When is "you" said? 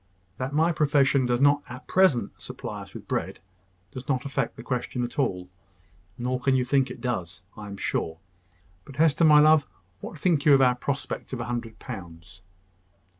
6.55-6.65, 10.43-10.55